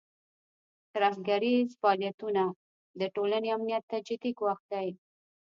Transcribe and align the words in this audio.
ترهګریز 0.93 1.69
فعالیتونه 1.81 2.43
د 2.99 3.01
ټولنې 3.15 3.49
امنیت 3.57 3.83
ته 3.91 3.97
جدي 4.07 4.31
ګواښ 4.39 4.61
دی. 4.71 4.89